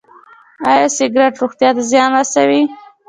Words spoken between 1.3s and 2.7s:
روغتیا ته زیان رسوي؟